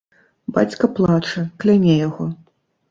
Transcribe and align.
Бацька 0.55 0.89
плача, 1.01 1.45
кляне 1.65 1.93
яго. 2.07 2.31